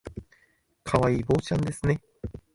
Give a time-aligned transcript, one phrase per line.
[0.83, 2.01] 可愛い坊ちゃんですね